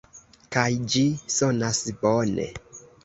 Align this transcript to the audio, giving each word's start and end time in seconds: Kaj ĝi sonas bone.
Kaj 0.55 0.63
ĝi 0.95 1.03
sonas 1.35 1.83
bone. 2.03 2.49